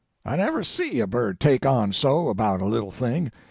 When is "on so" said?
1.63-2.29